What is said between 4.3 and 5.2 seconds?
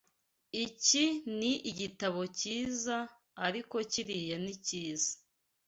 ni cyiza.